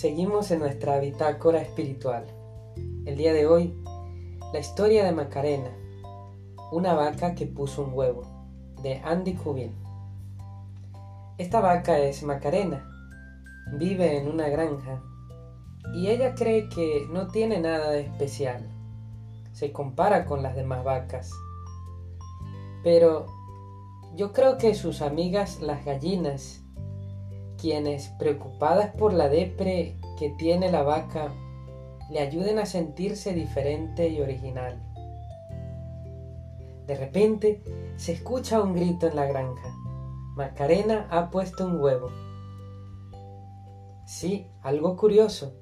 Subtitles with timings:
[0.00, 2.24] Seguimos en nuestra bitácora espiritual.
[3.04, 3.74] El día de hoy,
[4.50, 5.76] la historia de Macarena,
[6.72, 8.22] una vaca que puso un huevo,
[8.82, 9.74] de Andy Cubin.
[11.36, 12.90] Esta vaca es Macarena,
[13.74, 15.02] vive en una granja
[15.92, 18.66] y ella cree que no tiene nada de especial.
[19.52, 21.30] Se compara con las demás vacas.
[22.82, 23.26] Pero
[24.16, 26.62] yo creo que sus amigas las gallinas,
[27.60, 31.32] quienes preocupadas por la depre que tiene la vaca,
[32.10, 34.82] le ayuden a sentirse diferente y original.
[36.86, 37.62] De repente
[37.96, 39.68] se escucha un grito en la granja.
[40.34, 42.10] Macarena ha puesto un huevo.
[44.06, 45.54] Sí, algo curioso.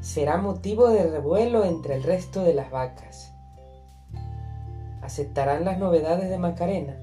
[0.00, 3.34] Será motivo de revuelo entre el resto de las vacas.
[5.00, 6.96] ¿Aceptarán las novedades de Macarena?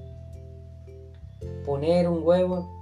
[1.66, 2.79] Poner un huevo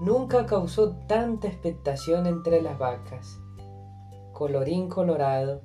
[0.00, 3.38] nunca causó tanta expectación entre las vacas.
[4.32, 5.60] Colorín colorado,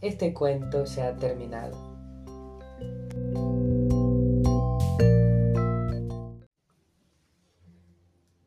[0.00, 1.76] este cuento se ha terminado.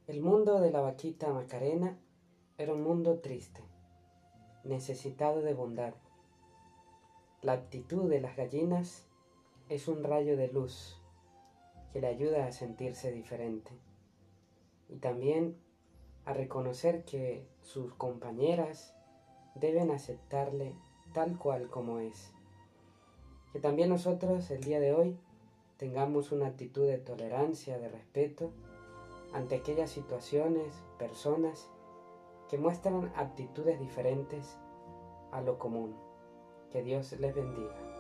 [0.06, 1.98] El mundo de la vaquita Macarena
[2.58, 3.62] era un mundo triste,
[4.66, 5.94] necesitado de bondad.
[7.42, 9.08] La actitud de las gallinas
[9.70, 11.02] es un rayo de luz
[11.94, 13.72] que le ayuda a sentirse diferente
[14.92, 15.58] y también
[16.26, 18.94] a reconocer que sus compañeras
[19.56, 20.76] deben aceptarle
[21.14, 22.32] tal cual como es.
[23.54, 25.18] Que también nosotros el día de hoy
[25.78, 28.52] tengamos una actitud de tolerancia, de respeto
[29.34, 31.70] ante aquellas situaciones, personas
[32.50, 34.58] que muestran actitudes diferentes
[35.32, 35.96] a lo común.
[36.70, 37.91] Que Dios les bendiga.